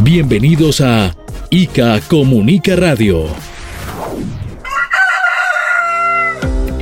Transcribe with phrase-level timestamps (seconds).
[0.00, 1.12] Bienvenidos a
[1.50, 3.26] ICA Comunica Radio.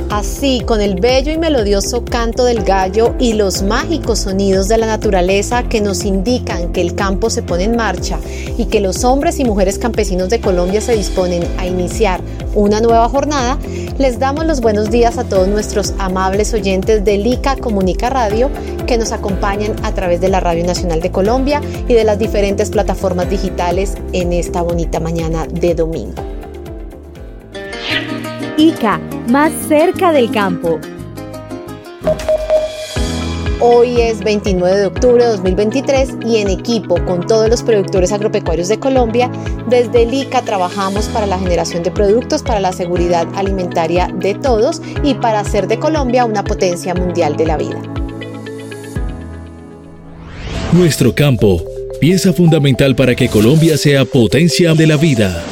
[0.09, 4.87] Así, con el bello y melodioso canto del gallo y los mágicos sonidos de la
[4.87, 8.17] naturaleza que nos indican que el campo se pone en marcha
[8.57, 12.21] y que los hombres y mujeres campesinos de Colombia se disponen a iniciar
[12.55, 13.59] una nueva jornada,
[13.97, 18.49] les damos los buenos días a todos nuestros amables oyentes de ICA Comunica Radio
[18.87, 22.69] que nos acompañan a través de la Radio Nacional de Colombia y de las diferentes
[22.69, 26.23] plataformas digitales en esta bonita mañana de domingo.
[28.57, 28.99] ICA,
[29.29, 30.79] más cerca del campo.
[33.59, 38.67] Hoy es 29 de octubre de 2023 y en equipo con todos los productores agropecuarios
[38.67, 39.31] de Colombia,
[39.67, 44.81] desde el ICA trabajamos para la generación de productos para la seguridad alimentaria de todos
[45.03, 47.81] y para hacer de Colombia una potencia mundial de la vida.
[50.71, 51.63] Nuestro campo,
[51.99, 55.43] pieza fundamental para que Colombia sea potencia de la vida.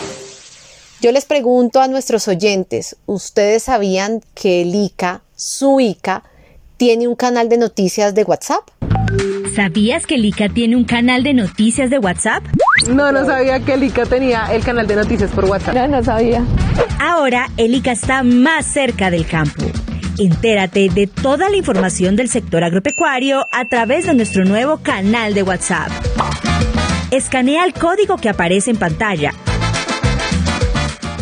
[1.02, 6.24] Yo les pregunto a nuestros oyentes, ¿ustedes sabían que el ICA, su ICA,
[6.78, 8.64] tiene un canal de noticias de WhatsApp?
[9.56, 12.44] ¿Sabías que el ICA tiene un canal de noticias de WhatsApp?
[12.90, 15.76] No, no sabía que el ICA tenía el canal de noticias por WhatsApp.
[15.76, 16.44] No, no sabía.
[17.00, 19.66] Ahora el ICA está más cerca del campo.
[20.18, 25.44] Entérate de toda la información del sector agropecuario a través de nuestro nuevo canal de
[25.44, 25.90] WhatsApp.
[27.12, 29.34] Escanea el código que aparece en pantalla.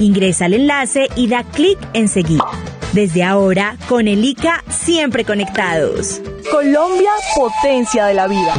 [0.04, 2.42] Ingresa al enlace y da clic en seguir.
[2.92, 6.20] Desde ahora, con el ICA siempre conectados.
[6.52, 8.54] Colombia, potencia de la vida.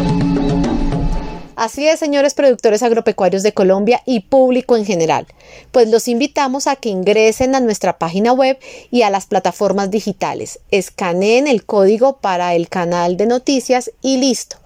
[1.55, 5.27] Así es, señores productores agropecuarios de Colombia y público en general,
[5.71, 8.59] pues los invitamos a que ingresen a nuestra página web
[8.91, 14.57] y a las plataformas digitales, escaneen el código para el canal de noticias y listo.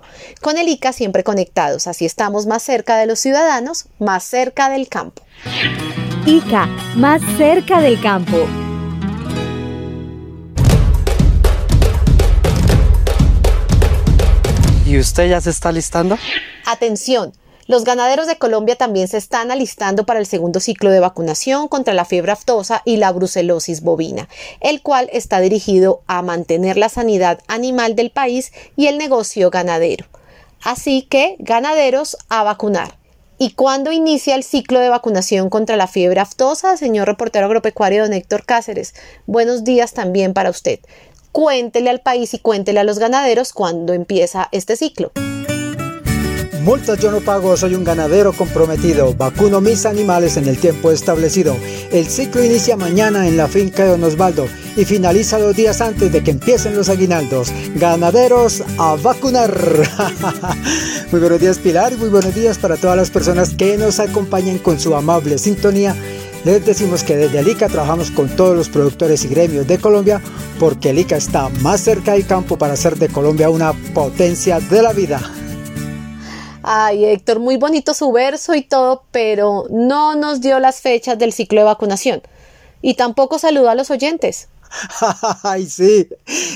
[0.41, 4.89] Con el ICA siempre conectados, así estamos más cerca de los ciudadanos, más cerca del
[4.89, 5.23] campo.
[6.29, 8.37] ICA, más cerca del campo.
[14.85, 16.19] ¿Y usted ya se está listando?
[16.67, 17.33] Atención,
[17.67, 21.95] los ganaderos de Colombia también se están alistando para el segundo ciclo de vacunación contra
[21.95, 24.29] la fiebre aftosa y la brucelosis bovina,
[24.61, 30.05] el cual está dirigido a mantener la sanidad animal del país y el negocio ganadero.
[30.63, 32.98] Así que, ganaderos, a vacunar.
[33.41, 38.13] ¿Y cuándo inicia el ciclo de vacunación contra la fiebre aftosa, señor reportero agropecuario don
[38.13, 38.95] Héctor Cáceres?
[39.27, 40.81] Buenos días también para usted
[41.39, 45.13] cuéntele al país y cuéntele a los ganaderos cuándo empieza este ciclo.
[46.63, 49.15] Multas yo no pago, soy un ganadero comprometido.
[49.15, 51.57] Vacuno mis animales en el tiempo establecido.
[51.93, 54.49] El ciclo inicia mañana en la finca de Don Osvaldo
[54.79, 57.53] y finaliza dos días antes de que empiecen los aguinaldos.
[57.75, 59.53] Ganaderos a vacunar.
[61.11, 64.59] muy buenos días Pilar y muy buenos días para todas las personas que nos acompañan
[64.59, 65.97] con su amable sintonía
[66.45, 70.23] les decimos que desde el ICA trabajamos con todos los productores y gremios de Colombia
[70.61, 74.83] porque el ICA está más cerca del campo para hacer de Colombia una potencia de
[74.83, 75.21] la vida.
[76.63, 81.33] Ay, Héctor, muy bonito su verso y todo, pero no nos dio las fechas del
[81.33, 82.23] ciclo de vacunación.
[82.81, 84.49] Y tampoco saludó a los oyentes.
[85.43, 86.09] Ay, sí,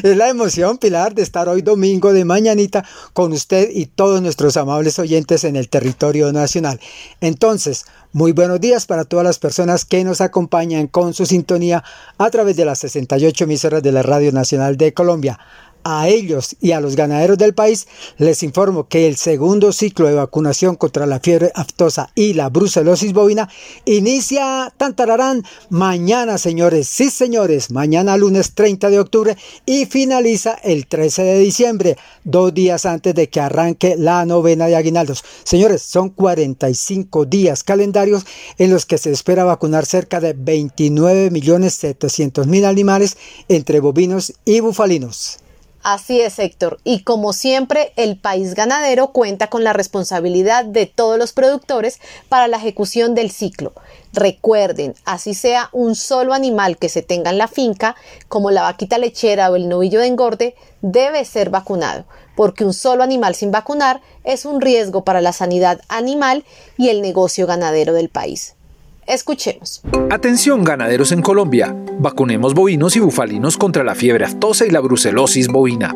[0.02, 4.56] es la emoción, Pilar, de estar hoy domingo de mañanita con usted y todos nuestros
[4.56, 6.80] amables oyentes en el territorio nacional.
[7.20, 11.82] Entonces, muy buenos días para todas las personas que nos acompañan con su sintonía
[12.18, 15.38] a través de las 68 emisoras de la Radio Nacional de Colombia.
[15.84, 20.14] A ellos y a los ganaderos del país les informo que el segundo ciclo de
[20.14, 23.48] vacunación contra la fiebre aftosa y la brucelosis bovina
[23.84, 26.88] inicia tantararán mañana, señores.
[26.88, 29.36] Sí, señores, mañana lunes 30 de octubre
[29.66, 34.76] y finaliza el 13 de diciembre, dos días antes de que arranque la novena de
[34.76, 35.24] aguinaldos.
[35.42, 38.24] Señores, son 45 días calendarios
[38.58, 43.16] en los que se espera vacunar cerca de 29 millones 700 mil animales
[43.48, 45.41] entre bovinos y bufalinos.
[45.82, 46.78] Así es, Héctor.
[46.84, 51.98] Y como siempre, el país ganadero cuenta con la responsabilidad de todos los productores
[52.28, 53.72] para la ejecución del ciclo.
[54.12, 57.96] Recuerden, así sea un solo animal que se tenga en la finca,
[58.28, 62.04] como la vaquita lechera o el novillo de engorde, debe ser vacunado.
[62.34, 66.44] porque un solo animal sin vacunar es un riesgo para la sanidad animal
[66.78, 68.54] y el negocio ganadero del país.
[69.06, 69.82] Escuchemos.
[70.10, 71.74] Atención ganaderos en Colombia.
[71.98, 75.94] Vacunemos bovinos y bufalinos contra la fiebre aftosa y la brucelosis bovina.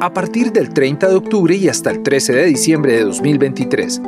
[0.00, 4.00] A partir del 30 de octubre y hasta el 13 de diciembre de 2023,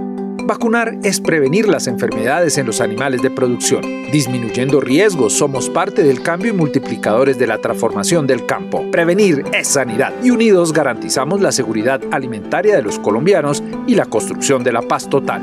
[0.45, 3.83] Vacunar es prevenir las enfermedades en los animales de producción.
[4.11, 8.85] Disminuyendo riesgos, somos parte del cambio y multiplicadores de la transformación del campo.
[8.91, 14.65] Prevenir es sanidad y unidos garantizamos la seguridad alimentaria de los colombianos y la construcción
[14.65, 15.43] de la paz total.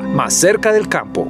[0.00, 1.28] Más cerca del campo.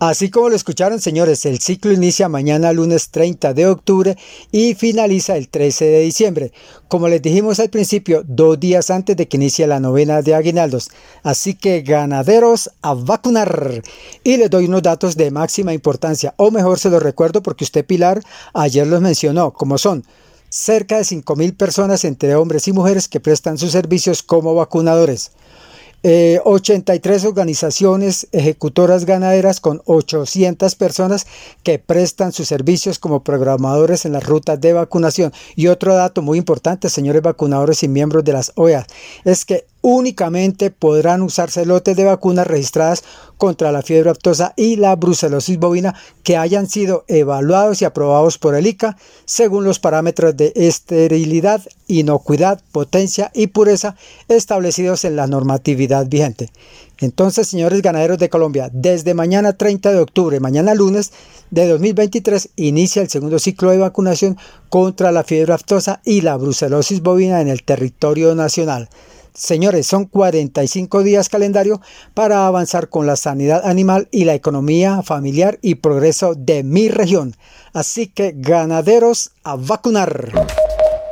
[0.00, 4.16] Así como lo escucharon, señores, el ciclo inicia mañana lunes 30 de octubre
[4.50, 6.52] y finaliza el 13 de diciembre.
[6.88, 10.90] Como les dijimos al principio, dos días antes de que inicie la novena de aguinaldos.
[11.22, 13.82] Así que ganaderos a vacunar.
[14.24, 17.86] Y les doy unos datos de máxima importancia, o mejor se los recuerdo porque usted,
[17.86, 18.20] Pilar,
[18.54, 20.04] ayer los mencionó, como son
[20.48, 25.30] cerca de 5.000 personas entre hombres y mujeres que prestan sus servicios como vacunadores.
[26.04, 31.26] 83 eh, organizaciones ejecutoras ganaderas con 800 personas
[31.62, 35.32] que prestan sus servicios como programadores en las rutas de vacunación.
[35.54, 38.86] Y otro dato muy importante, señores vacunadores y miembros de las OEA,
[39.24, 43.04] es que únicamente podrán usarse lotes de vacunas registradas
[43.36, 48.54] contra la fiebre aftosa y la brucelosis bovina que hayan sido evaluados y aprobados por
[48.54, 53.96] el ICA según los parámetros de esterilidad, inocuidad, potencia y pureza
[54.28, 56.50] establecidos en la normatividad vigente.
[57.00, 61.10] Entonces, señores ganaderos de Colombia, desde mañana 30 de octubre, mañana lunes
[61.50, 64.38] de 2023, inicia el segundo ciclo de vacunación
[64.68, 68.88] contra la fiebre aftosa y la brucelosis bovina en el territorio nacional.
[69.34, 71.80] Señores, son 45 días calendario
[72.12, 77.34] para avanzar con la sanidad animal y la economía familiar y progreso de mi región.
[77.72, 80.32] Así que ganaderos a vacunar.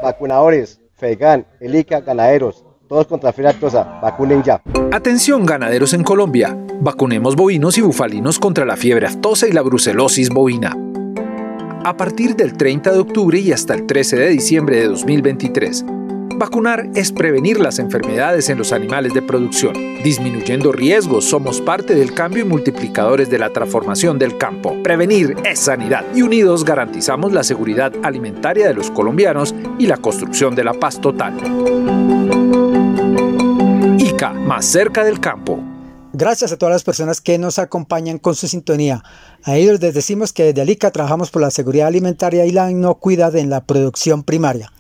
[0.03, 4.63] Vacunadores, FEGAN, ELICA, ganaderos, todos contra aftosa, vacunen ya.
[4.93, 10.29] Atención ganaderos en Colombia, vacunemos bovinos y bufalinos contra la fiebre aftosa y la brucelosis
[10.29, 10.77] bovina.
[11.85, 15.85] A partir del 30 de octubre y hasta el 13 de diciembre de 2023,
[16.41, 19.75] Vacunar es prevenir las enfermedades en los animales de producción.
[20.03, 24.75] Disminuyendo riesgos, somos parte del cambio y multiplicadores de la transformación del campo.
[24.83, 30.55] Prevenir es sanidad y unidos garantizamos la seguridad alimentaria de los colombianos y la construcción
[30.55, 31.35] de la paz total.
[33.99, 35.63] ICA, más cerca del campo.
[36.15, 39.03] Gracias a todas las personas que nos acompañan con su sintonía.
[39.45, 43.37] A ellos les decimos que desde ICA trabajamos por la seguridad alimentaria y la inocuidad
[43.37, 44.73] en la producción primaria.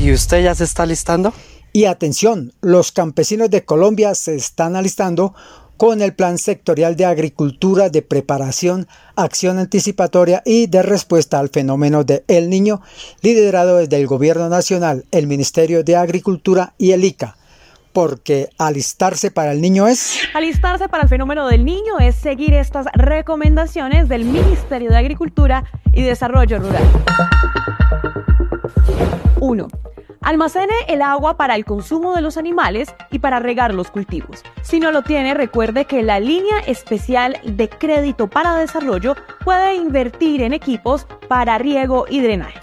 [0.00, 1.34] ¿Y usted ya se está alistando?
[1.74, 5.34] Y atención, los campesinos de Colombia se están alistando
[5.76, 12.02] con el Plan Sectorial de Agricultura de Preparación, Acción Anticipatoria y de Respuesta al Fenómeno
[12.02, 12.80] de El Niño,
[13.20, 17.36] liderado desde el Gobierno Nacional, el Ministerio de Agricultura y el ICA.
[17.92, 20.18] Porque alistarse para el niño es...
[20.32, 26.02] Alistarse para el fenómeno del niño es seguir estas recomendaciones del Ministerio de Agricultura y
[26.02, 26.84] Desarrollo Rural.
[29.40, 29.68] 1.
[30.22, 34.42] Almacene el agua para el consumo de los animales y para regar los cultivos.
[34.62, 40.42] Si no lo tiene, recuerde que la línea especial de crédito para desarrollo puede invertir
[40.42, 42.60] en equipos para riego y drenaje.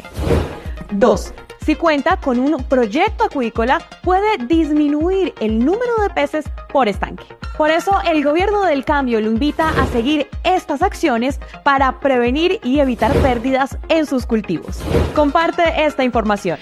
[0.91, 1.33] 2.
[1.65, 7.25] Si cuenta con un proyecto acuícola, puede disminuir el número de peces por estanque.
[7.57, 12.79] Por eso, el gobierno del cambio lo invita a seguir estas acciones para prevenir y
[12.79, 14.77] evitar pérdidas en sus cultivos.
[15.15, 16.59] Comparte esta información.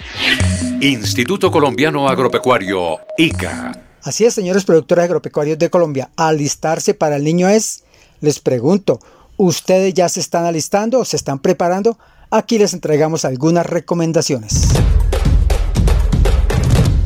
[0.80, 3.74] Instituto Colombiano Agropecuario, ICA.
[4.04, 7.84] Así es, señores productores agropecuarios de Colombia, alistarse para el niño es,
[8.22, 9.00] les pregunto,
[9.36, 11.98] ¿ustedes ya se están alistando o se están preparando?
[12.32, 14.70] Aquí les entregamos algunas recomendaciones.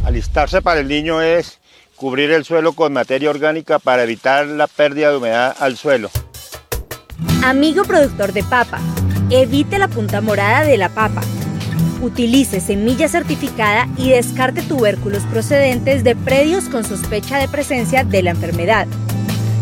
[0.03, 1.59] Alistarse para el niño es
[1.99, 6.09] cubrir el suelo con materia orgánica para evitar la pérdida de humedad al suelo.
[7.43, 8.79] Amigo productor de papa,
[9.29, 11.21] evite la punta morada de la papa.
[12.01, 18.31] Utilice semilla certificada y descarte tubérculos procedentes de predios con sospecha de presencia de la
[18.31, 18.87] enfermedad.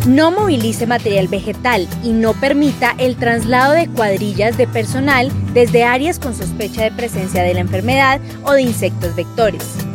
[0.05, 6.19] No movilice material vegetal y no permita el traslado de cuadrillas de personal desde áreas
[6.19, 9.86] con sospecha de presencia de la enfermedad o de insectos vectores.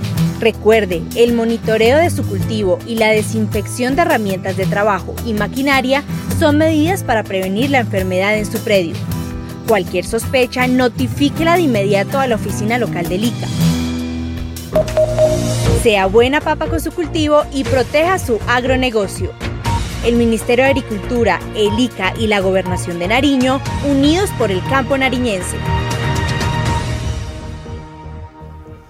[0.42, 6.02] Recuerde, el monitoreo de su cultivo y la desinfección de herramientas de trabajo y maquinaria
[6.36, 8.96] son medidas para prevenir la enfermedad en su predio.
[9.68, 13.46] Cualquier sospecha, notifíquela de inmediato a la oficina local del ICA.
[15.84, 19.30] Sea buena papa con su cultivo y proteja su agronegocio.
[20.04, 24.98] el Ministerio de Agricultura, el ICA y la Gobernación de Nariño, unidos por el campo
[24.98, 25.56] nariñense.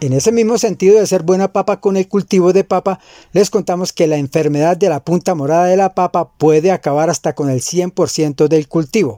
[0.03, 2.99] En ese mismo sentido de ser buena papa con el cultivo de papa,
[3.33, 7.37] les contamos que la enfermedad de la punta morada de la papa puede acabar hasta
[7.37, 9.17] con el 100% del cultivo.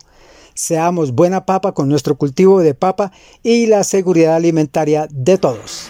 [0.52, 3.12] Seamos buena papa con nuestro cultivo de papa
[3.42, 5.88] y la seguridad alimentaria de todos.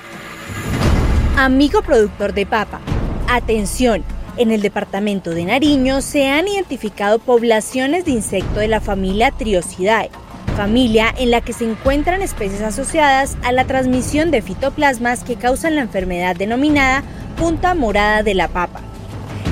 [1.36, 2.80] Amigo productor de papa,
[3.28, 4.04] atención,
[4.36, 10.12] en el departamento de Nariño se han identificado poblaciones de insecto de la familia Triosidae
[10.54, 15.75] familia en la que se encuentran especies asociadas a la transmisión de fitoplasmas que causan
[15.75, 17.02] la enfermedad denominada
[17.37, 18.80] punta morada de la papa.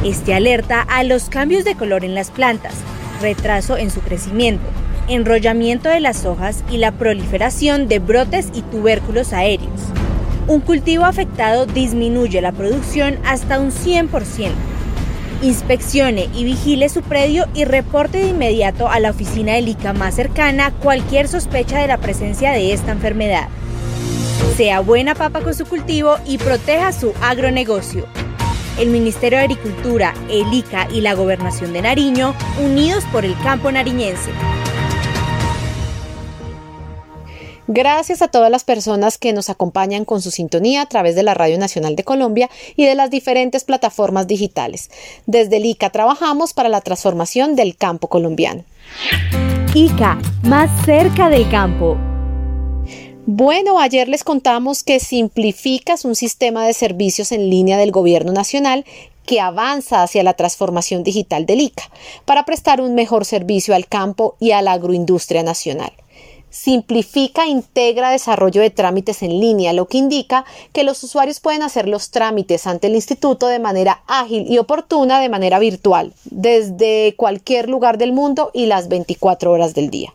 [0.04, 2.74] Este alerta a los cambios de color en las plantas,
[3.20, 4.64] retraso en su crecimiento,
[5.08, 9.80] enrollamiento de las hojas y la proliferación de brotes y tubérculos aéreos.
[10.46, 14.71] Un cultivo afectado disminuye la producción hasta un 100%.
[15.42, 20.14] Inspeccione y vigile su predio y reporte de inmediato a la oficina del ICA más
[20.14, 23.48] cercana cualquier sospecha de la presencia de esta enfermedad.
[24.56, 28.06] Sea buena papa con su cultivo y proteja su agronegocio.
[28.78, 33.72] El Ministerio de Agricultura, el ICA y la Gobernación de Nariño, unidos por el campo
[33.72, 34.30] nariñense.
[37.74, 41.32] Gracias a todas las personas que nos acompañan con su sintonía a través de la
[41.32, 44.90] Radio Nacional de Colombia y de las diferentes plataformas digitales.
[45.24, 48.64] Desde el ICA trabajamos para la transformación del campo colombiano.
[49.72, 51.96] ICA, más cerca del campo.
[53.24, 58.84] Bueno, ayer les contamos que Simplificas un sistema de servicios en línea del Gobierno Nacional
[59.24, 61.84] que avanza hacia la transformación digital del ICA
[62.26, 65.92] para prestar un mejor servicio al campo y a la agroindustria nacional
[66.52, 71.62] simplifica e integra desarrollo de trámites en línea, lo que indica que los usuarios pueden
[71.62, 77.14] hacer los trámites ante el instituto de manera ágil y oportuna de manera virtual, desde
[77.16, 80.12] cualquier lugar del mundo y las 24 horas del día.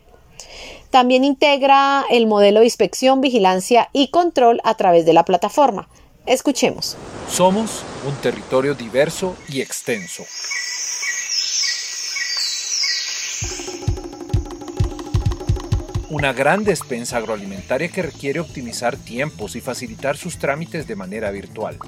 [0.90, 5.88] También integra el modelo de inspección, vigilancia y control a través de la plataforma.
[6.24, 6.96] Escuchemos.
[7.30, 10.24] Somos un territorio diverso y extenso
[16.10, 21.78] una gran despensa agroalimentaria que requiere optimizar tiempos y facilitar sus trámites de manera virtual.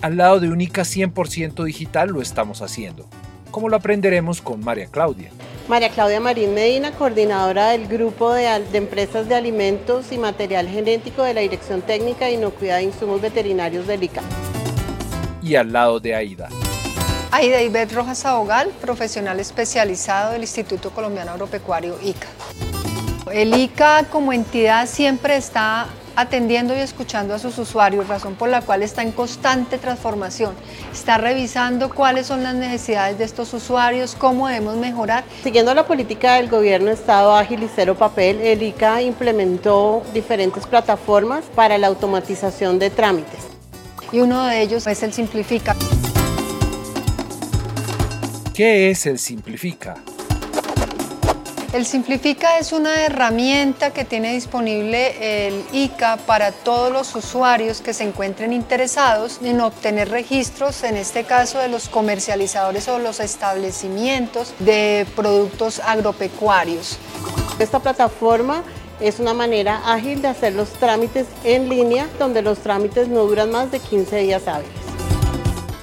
[0.00, 3.06] Al lado de Única 100% digital lo estamos haciendo,
[3.50, 5.30] como lo aprenderemos con María Claudia.
[5.68, 11.34] María Claudia Marín Medina, coordinadora del Grupo de, Empresas de Alimentos y Material Genético de
[11.34, 14.22] la Dirección Técnica de Inocuidad de Insumos Veterinarios del ICA.
[15.42, 16.48] Y al lado de Aida.
[17.30, 22.28] Aida Ibet Rojas Abogal, profesional especializado del Instituto Colombiano Agropecuario ICA.
[23.34, 28.60] El ICA como entidad siempre está atendiendo y escuchando a sus usuarios, razón por la
[28.60, 30.54] cual está en constante transformación.
[30.92, 35.24] Está revisando cuáles son las necesidades de estos usuarios, cómo debemos mejorar.
[35.42, 41.42] Siguiendo la política del gobierno Estado ágil y cero papel, el ICA implementó diferentes plataformas
[41.56, 43.48] para la automatización de trámites.
[44.12, 45.74] Y uno de ellos es el Simplifica.
[48.54, 49.96] ¿Qué es el Simplifica?
[51.74, 57.92] El Simplifica es una herramienta que tiene disponible el ICA para todos los usuarios que
[57.92, 64.54] se encuentren interesados en obtener registros, en este caso de los comercializadores o los establecimientos
[64.60, 66.96] de productos agropecuarios.
[67.58, 68.62] Esta plataforma
[69.00, 73.50] es una manera ágil de hacer los trámites en línea, donde los trámites no duran
[73.50, 74.70] más de 15 días hábiles.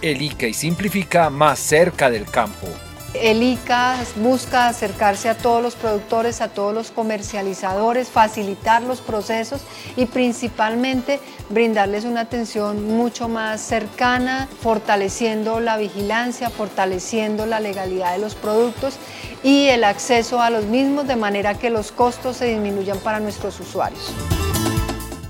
[0.02, 2.70] El ICA y Simplifica más cerca del campo.
[3.14, 9.62] El ICA busca acercarse a todos los productores, a todos los comercializadores, facilitar los procesos
[9.98, 18.20] y principalmente brindarles una atención mucho más cercana, fortaleciendo la vigilancia, fortaleciendo la legalidad de
[18.20, 18.96] los productos
[19.44, 23.60] y el acceso a los mismos de manera que los costos se disminuyan para nuestros
[23.60, 24.14] usuarios.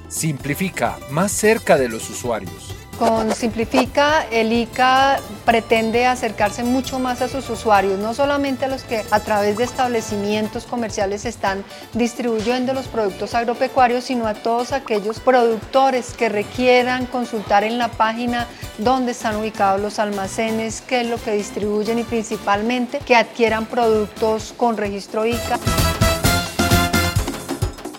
[0.07, 2.80] Simplifica más cerca de los usuarios.
[3.01, 8.83] Con Simplifica, el ICA pretende acercarse mucho más a sus usuarios, no solamente a los
[8.83, 15.19] que a través de establecimientos comerciales están distribuyendo los productos agropecuarios, sino a todos aquellos
[15.19, 18.45] productores que requieran consultar en la página
[18.77, 24.53] dónde están ubicados los almacenes, qué es lo que distribuyen y principalmente que adquieran productos
[24.55, 25.57] con registro ICA.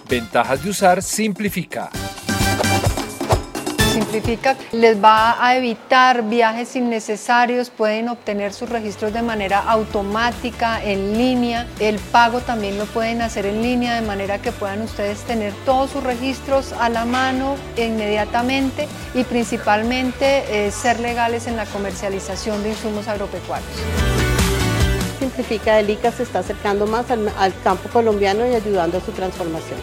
[0.09, 1.91] Ventajas de usar Simplifica
[4.03, 11.17] simplifica, les va a evitar viajes innecesarios, pueden obtener sus registros de manera automática, en
[11.17, 15.53] línea, el pago también lo pueden hacer en línea de manera que puedan ustedes tener
[15.65, 22.63] todos sus registros a la mano inmediatamente y principalmente eh, ser legales en la comercialización
[22.63, 23.71] de insumos agropecuarios.
[25.19, 29.13] Simplifica del ICA se está acercando más al, al campo colombiano y ayudando a su
[29.13, 29.79] transformación.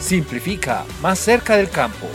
[0.00, 2.06] Simplifica, más cerca del campo.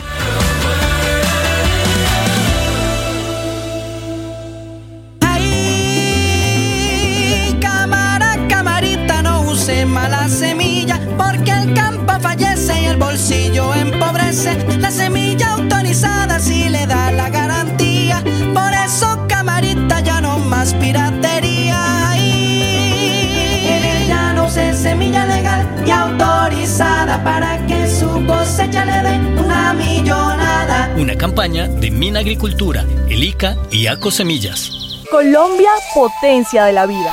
[10.03, 14.51] Mala semilla, porque el campo fallece y el bolsillo empobrece.
[14.79, 18.22] La semilla autorizada sí le da la garantía,
[18.53, 21.79] por eso camarita ya no más piratería.
[22.17, 29.15] Y en ella no se semilla legal y autorizada para que su cosecha le dé
[29.39, 30.93] una millonada.
[30.98, 34.69] Una campaña de Mina Agricultura, el ICA y ACO Semillas.
[35.10, 37.12] Colombia, potencia de la vida.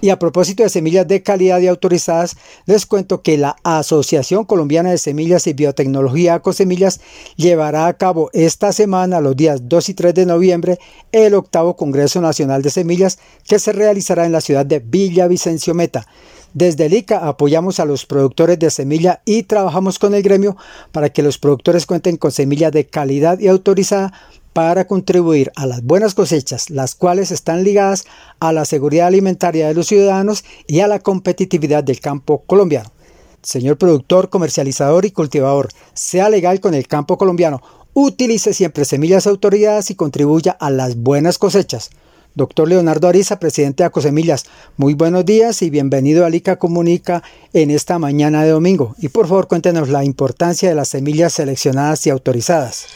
[0.00, 2.36] Y a propósito de semillas de calidad y autorizadas,
[2.66, 7.00] les cuento que la Asociación Colombiana de Semillas y Biotecnología Cosemillas
[7.36, 10.78] llevará a cabo esta semana, los días 2 y 3 de noviembre,
[11.12, 16.06] el octavo Congreso Nacional de Semillas que se realizará en la ciudad de Villavicencio Meta.
[16.54, 20.56] Desde el ICA apoyamos a los productores de semilla y trabajamos con el gremio
[20.90, 24.12] para que los productores cuenten con semillas de calidad y autorizada
[24.56, 28.06] para contribuir a las buenas cosechas, las cuales están ligadas
[28.40, 32.90] a la seguridad alimentaria de los ciudadanos y a la competitividad del campo colombiano.
[33.42, 37.60] Señor productor, comercializador y cultivador, sea legal con el campo colombiano,
[37.92, 41.90] utilice siempre semillas autorizadas y contribuya a las buenas cosechas.
[42.34, 44.46] Doctor Leonardo Ariza, presidente de Acosemillas,
[44.78, 47.22] muy buenos días y bienvenido a Lica Comunica
[47.52, 48.94] en esta mañana de domingo.
[49.00, 52.86] Y por favor cuéntenos la importancia de las semillas seleccionadas y autorizadas.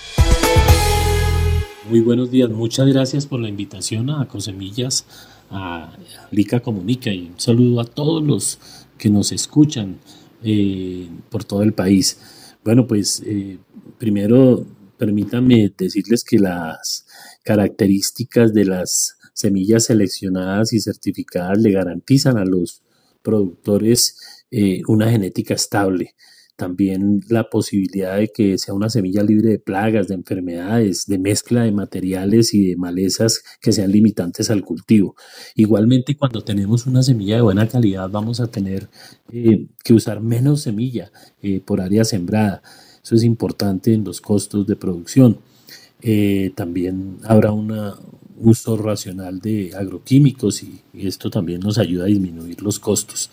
[1.91, 5.07] Muy buenos días, muchas gracias por la invitación a Cosemillas,
[5.51, 5.93] a
[6.31, 8.61] Lica Comunica y un saludo a todos los
[8.97, 9.99] que nos escuchan
[10.45, 12.21] eh, por todo el país.
[12.63, 13.59] Bueno, pues eh,
[13.99, 14.65] primero
[14.99, 17.07] permítanme decirles que las
[17.43, 22.83] características de las semillas seleccionadas y certificadas le garantizan a los
[23.21, 26.15] productores eh, una genética estable
[26.61, 31.63] también la posibilidad de que sea una semilla libre de plagas, de enfermedades, de mezcla
[31.63, 35.17] de materiales y de malezas que sean limitantes al cultivo.
[35.55, 38.91] Igualmente, cuando tenemos una semilla de buena calidad, vamos a tener
[39.33, 42.61] eh, que usar menos semilla eh, por área sembrada.
[43.03, 45.39] Eso es importante en los costos de producción.
[46.03, 47.73] Eh, también habrá un
[48.37, 53.31] uso racional de agroquímicos y esto también nos ayuda a disminuir los costos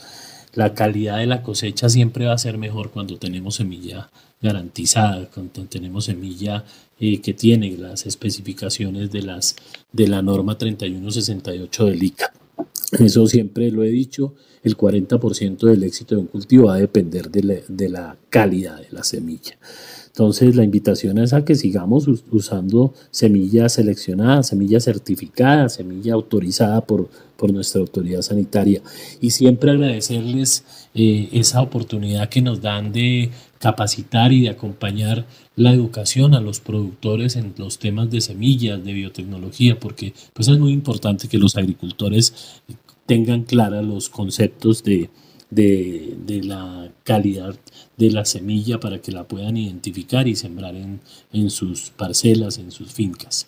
[0.58, 4.10] la calidad de la cosecha siempre va a ser mejor cuando tenemos semilla
[4.42, 6.66] garantizada, cuando tenemos semilla
[7.00, 9.56] eh, que tiene las especificaciones de, las,
[9.92, 12.34] de la norma 3168 del ICA.
[13.00, 17.30] Eso siempre lo he dicho, el 40% del éxito de un cultivo va a depender
[17.30, 19.60] de la calidad de la semilla.
[20.18, 27.08] Entonces la invitación es a que sigamos usando semilla seleccionada, semilla certificada, semilla autorizada por,
[27.38, 28.82] por nuestra autoridad sanitaria.
[29.22, 30.64] Y siempre agradecerles
[30.96, 36.62] eh, esa oportunidad que nos dan de capacitar y de acompañar la educación a los
[36.62, 41.56] productores en los temas de semillas, de biotecnología, porque pues es muy importante que los
[41.58, 42.64] agricultores
[43.06, 45.12] tengan claros los conceptos de,
[45.50, 47.56] de, la calidad
[47.98, 52.94] de la semilla para que la puedan identificar y sembrar en, sus parcelas, en sus
[52.94, 53.48] fincas.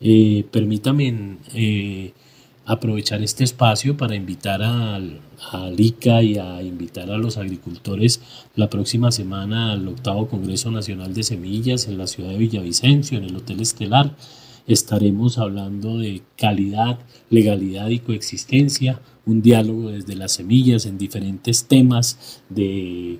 [0.00, 2.12] Eh, permítame eh,
[2.66, 5.20] aprovechar este espacio para invitar al,
[5.50, 8.20] al, ICA y a invitar a los agricultores
[8.54, 13.24] la próxima semana al octavo Congreso Nacional de Semillas en la ciudad de Villavicencio, en
[13.24, 14.14] el Hotel Estelar.
[14.66, 16.98] Estaremos hablando de calidad,
[17.30, 23.18] legalidad y coexistencia, un diálogo desde las semillas en diferentes temas de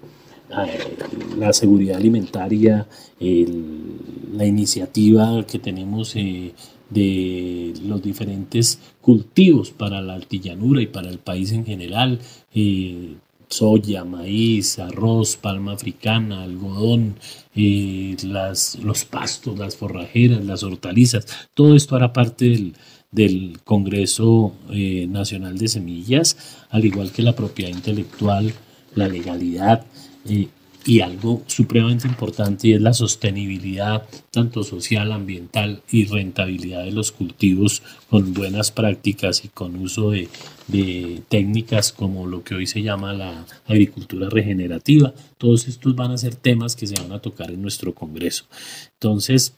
[1.37, 2.87] la seguridad alimentaria,
[3.19, 6.55] la iniciativa que tenemos eh,
[6.91, 12.19] de los diferentes cultivos para la altillanura y para el país en general,
[12.55, 13.17] eh,
[13.49, 17.17] soya, maíz, arroz, palma africana, algodón,
[17.55, 22.75] las, los pastos, las forrajeras, las hortalizas, todo esto hará parte del,
[23.11, 26.37] del Congreso eh, Nacional de Semillas,
[26.71, 28.53] al igual que la propiedad intelectual,
[28.99, 29.87] la legalidad
[30.29, 30.49] eh,
[30.85, 37.13] y algo supremamente importante y es la sostenibilidad tanto social, ambiental y rentabilidad de los
[37.13, 40.29] cultivos con buenas prácticas y con uso de,
[40.67, 45.13] de técnicas como lo que hoy se llama la agricultura regenerativa.
[45.37, 48.47] Todos estos van a ser temas que se van a tocar en nuestro Congreso.
[48.95, 49.57] Entonces,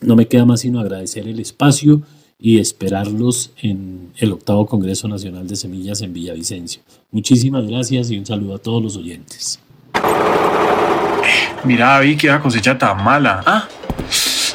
[0.00, 2.02] no me queda más sino agradecer el espacio
[2.42, 6.82] y esperarlos en el octavo Congreso Nacional de Semillas en Villavicencio.
[7.12, 9.60] Muchísimas gracias y un saludo a todos los oyentes.
[11.62, 13.44] Mira, David, que la cosecha tan mala.
[13.46, 13.68] Ah,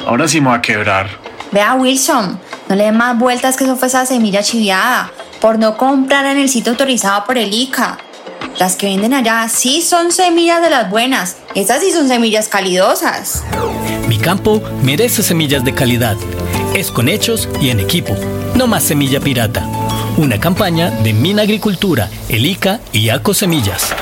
[0.06, 1.08] ahora sí me va a quebrar.
[1.50, 5.10] Vea, Wilson, no le dé más vueltas que eso fue esa semilla chiviada.
[5.40, 7.96] por no comprar en el sitio autorizado por el ICA.
[8.58, 11.36] Las que venden allá sí son semillas de las buenas.
[11.54, 13.44] Estas sí son semillas calidosas.
[14.08, 16.16] Mi campo merece semillas de calidad.
[16.74, 18.14] Es con hechos y en equipo.
[18.54, 19.66] No más semilla pirata.
[20.16, 23.94] Una campaña de Mina Agricultura, el ICA y ACO Semillas.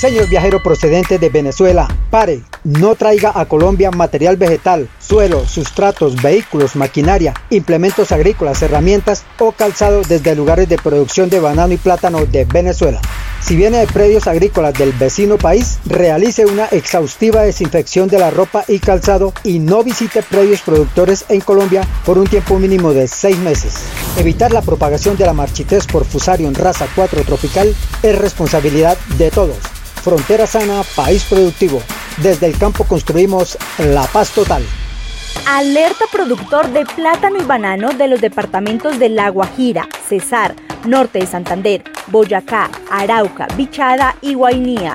[0.00, 6.76] Señor viajero procedente de Venezuela, pare, no traiga a Colombia material vegetal, suelo, sustratos, vehículos,
[6.76, 12.44] maquinaria, implementos agrícolas, herramientas o calzado desde lugares de producción de banano y plátano de
[12.44, 13.00] Venezuela.
[13.40, 18.64] Si viene de predios agrícolas del vecino país, realice una exhaustiva desinfección de la ropa
[18.68, 23.38] y calzado y no visite predios productores en Colombia por un tiempo mínimo de seis
[23.38, 23.76] meses.
[24.18, 29.77] Evitar la propagación de la marchitez por Fusarium raza 4 tropical es responsabilidad de todos.
[30.02, 31.82] Frontera sana, país productivo.
[32.18, 34.62] Desde el campo construimos la paz total.
[35.46, 41.26] Alerta productor de plátano y banano de los departamentos de La Guajira, Cesar, Norte de
[41.26, 44.94] Santander, Boyacá, Arauca, Bichada y Guainía.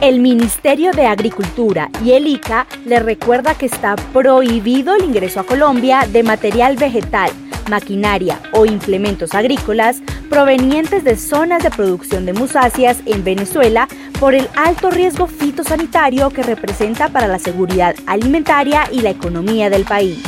[0.00, 5.46] El Ministerio de Agricultura y el ICA le recuerda que está prohibido el ingreso a
[5.46, 7.30] Colombia de material vegetal
[7.68, 13.88] maquinaria o implementos agrícolas provenientes de zonas de producción de musáceas en Venezuela
[14.20, 19.84] por el alto riesgo fitosanitario que representa para la seguridad alimentaria y la economía del
[19.84, 20.18] país.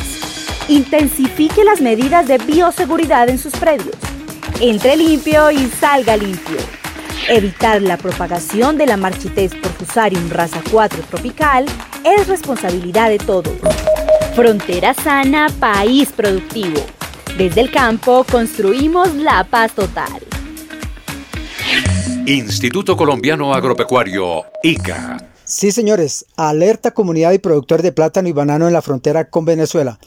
[0.67, 3.95] Intensifique las medidas de bioseguridad en sus predios.
[4.61, 6.57] Entre limpio y salga limpio.
[7.27, 11.65] Evitar la propagación de la marchitez por Fusarium raza 4 tropical
[12.03, 13.53] es responsabilidad de todos.
[14.35, 16.79] Frontera sana, país productivo.
[17.37, 20.28] Desde el campo construimos la paz total.
[22.29, 25.17] Instituto Colombiano Agropecuario, ICA.
[25.45, 29.97] Sí, señores, alerta comunidad y productor de plátano y banano en la frontera con Venezuela.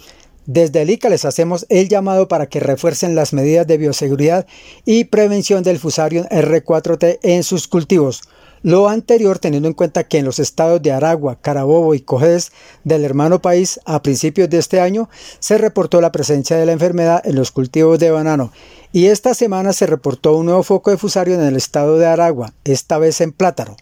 [0.47, 4.47] Desde el ICA les hacemos el llamado para que refuercen las medidas de bioseguridad
[4.85, 8.23] y prevención del Fusarium R4T en sus cultivos.
[8.63, 12.53] Lo anterior teniendo en cuenta que en los estados de Aragua, Carabobo y Cojedes
[12.85, 17.21] del hermano país a principios de este año se reportó la presencia de la enfermedad
[17.25, 18.53] en los cultivos de banano
[18.93, 22.53] y esta semana se reportó un nuevo foco de fusario en el estado de Aragua,
[22.65, 23.77] esta vez en plátano.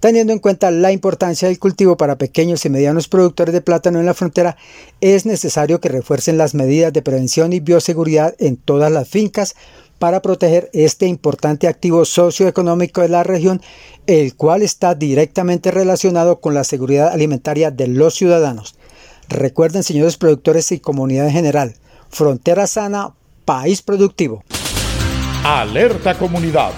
[0.00, 4.06] Teniendo en cuenta la importancia del cultivo para pequeños y medianos productores de plátano en
[4.06, 4.56] la frontera,
[5.00, 9.56] es necesario que refuercen las medidas de prevención y bioseguridad en todas las fincas
[9.98, 13.60] para proteger este importante activo socioeconómico de la región,
[14.06, 18.76] el cual está directamente relacionado con la seguridad alimentaria de los ciudadanos.
[19.28, 21.74] Recuerden, señores productores y comunidad en general,
[22.08, 24.42] frontera sana, país productivo.
[25.44, 26.72] Alerta comunidad.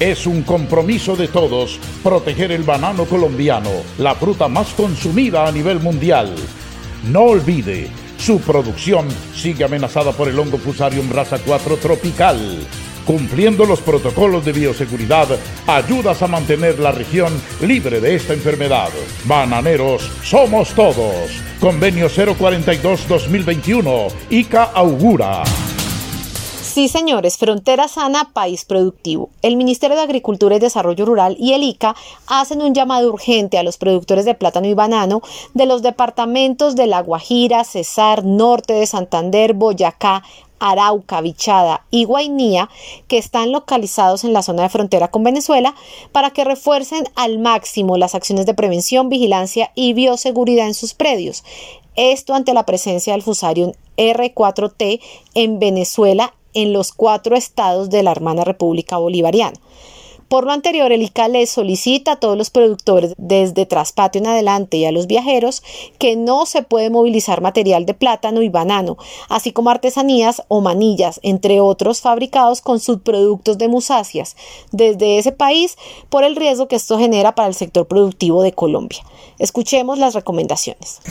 [0.00, 5.78] Es un compromiso de todos proteger el banano colombiano, la fruta más consumida a nivel
[5.78, 6.34] mundial.
[7.04, 7.88] No olvide
[8.22, 12.38] su producción sigue amenazada por el hongo Fusarium raza 4 tropical.
[13.04, 15.26] Cumpliendo los protocolos de bioseguridad,
[15.66, 17.32] ayudas a mantener la región
[17.62, 18.90] libre de esta enfermedad.
[19.24, 21.32] Bananeros, somos todos.
[21.58, 25.42] Convenio 042-2021, ICA augura.
[26.72, 29.28] Sí, señores, Frontera Sana, País Productivo.
[29.42, 31.94] El Ministerio de Agricultura y Desarrollo Rural y el ICA
[32.28, 35.20] hacen un llamado urgente a los productores de plátano y banano
[35.52, 40.22] de los departamentos de La Guajira, Cesar, Norte de Santander, Boyacá,
[40.60, 42.70] Arauca, Bichada y Guainía,
[43.06, 45.74] que están localizados en la zona de frontera con Venezuela,
[46.10, 51.44] para que refuercen al máximo las acciones de prevención, vigilancia y bioseguridad en sus predios.
[51.96, 55.00] Esto ante la presencia del Fusarium R4T
[55.34, 59.58] en Venezuela en los cuatro estados de la hermana República Bolivariana.
[60.32, 64.78] Por lo anterior, el ICA les solicita a todos los productores desde Traspatio en adelante
[64.78, 65.62] y a los viajeros
[65.98, 68.96] que no se puede movilizar material de plátano y banano,
[69.28, 74.34] así como artesanías o manillas, entre otros fabricados con subproductos de musáceas,
[74.70, 75.76] desde ese país
[76.08, 79.04] por el riesgo que esto genera para el sector productivo de Colombia.
[79.38, 81.02] Escuchemos las recomendaciones.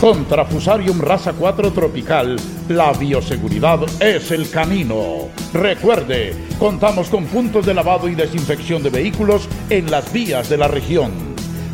[0.00, 2.34] Contra Fusarium raza 4 tropical,
[2.70, 5.28] la bioseguridad es el camino.
[5.52, 10.68] Recuerde, contamos con puntos de lavado y desinfección de vehículos en las vías de la
[10.68, 11.12] región.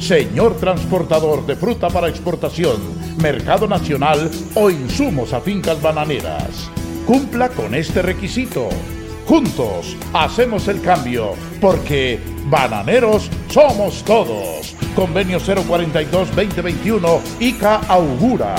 [0.01, 2.81] Señor transportador de fruta para exportación,
[3.23, 6.69] mercado nacional o insumos a fincas bananeras.
[7.07, 8.69] Cumpla con este requisito.
[9.27, 14.77] Juntos hacemos el cambio, porque bananeros somos todos.
[14.95, 18.55] Convenio 042-2021, ICA augura.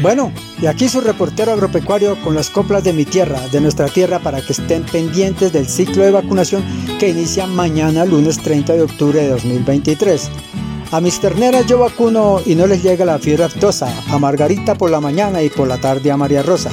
[0.00, 4.20] Bueno, y aquí su reportero agropecuario con las coplas de mi tierra, de nuestra tierra,
[4.20, 6.64] para que estén pendientes del ciclo de vacunación
[6.98, 10.30] que inicia mañana, lunes 30 de octubre de 2023.
[10.92, 14.90] A mis terneras yo vacuno y no les llega la fiebre aftosa, a Margarita por
[14.90, 16.70] la mañana y por la tarde a María Rosa.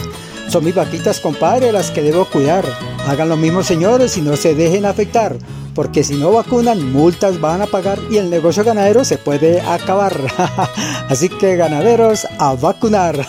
[0.50, 2.66] Son mis vaquitas, compadre, las que debo cuidar.
[3.08, 5.38] Hagan lo mismo, señores, y no se dejen afectar,
[5.76, 10.20] porque si no vacunan, multas van a pagar y el negocio ganadero se puede acabar.
[11.08, 13.24] Así que ganaderos, a vacunar.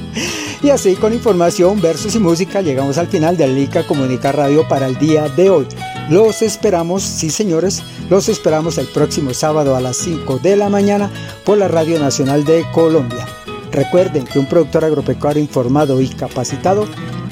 [0.62, 4.86] y así con información, versos y música llegamos al final del Lica Comunica Radio para
[4.86, 5.66] el día de hoy.
[6.10, 11.10] Los esperamos, sí señores, los esperamos el próximo sábado a las 5 de la mañana
[11.44, 13.26] por la Radio Nacional de Colombia.
[13.72, 16.86] Recuerden que un productor agropecuario informado y capacitado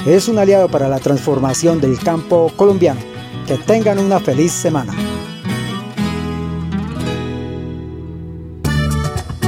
[0.06, 3.00] es un aliado para la transformación del campo colombiano.
[3.46, 4.94] Que tengan una feliz semana.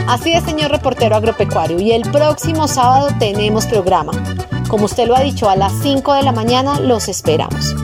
[0.07, 4.13] Así es, señor reportero agropecuario, y el próximo sábado tenemos programa.
[4.69, 7.75] Como usted lo ha dicho, a las 5 de la mañana los esperamos.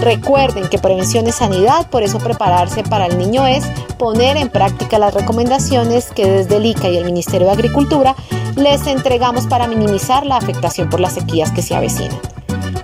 [0.00, 3.64] Recuerden que prevención es sanidad, por eso prepararse para el niño es
[3.98, 8.16] poner en práctica las recomendaciones que desde el ICA y el Ministerio de Agricultura
[8.56, 12.18] les entregamos para minimizar la afectación por las sequías que se avecinan.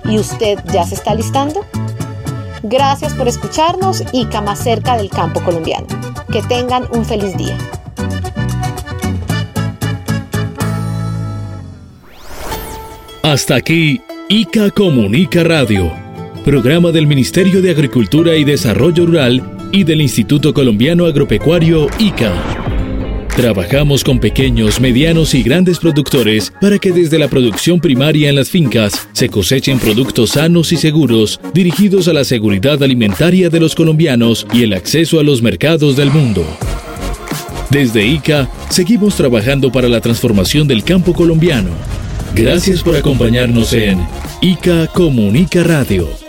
[0.05, 1.65] ¿Y usted ya se está listando?
[2.63, 5.87] Gracias por escucharnos y más cerca del campo colombiano.
[6.31, 7.57] Que tengan un feliz día.
[13.23, 16.06] Hasta aquí, ICA Comunica Radio
[16.47, 22.33] programa del Ministerio de Agricultura y Desarrollo Rural y del Instituto Colombiano Agropecuario ICA.
[23.37, 28.49] Trabajamos con pequeños, medianos y grandes productores para que desde la producción primaria en las
[28.49, 34.47] fincas se cosechen productos sanos y seguros dirigidos a la seguridad alimentaria de los colombianos
[34.55, 36.47] y el acceso a los mercados del mundo.
[37.71, 41.71] Desde ICA seguimos trabajando para la transformación del campo colombiano.
[42.37, 43.99] Gracias por acompañarnos en
[44.41, 46.26] ICA Comunica Radio.